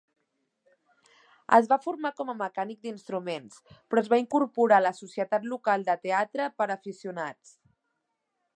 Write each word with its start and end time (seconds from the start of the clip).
Es 1.57 1.67
va 1.73 1.77
formar 1.83 2.11
com 2.21 2.31
a 2.31 2.35
mecànic 2.39 2.79
d'instruments 2.87 3.59
però 3.75 4.03
es 4.05 4.11
va 4.15 4.21
incorporar 4.23 4.81
a 4.81 4.85
la 4.87 4.95
societat 5.01 5.45
local 5.53 5.89
de 5.91 5.97
teatre 6.07 6.49
per 6.63 6.67
a 6.69 6.75
aficionats. 6.81 7.55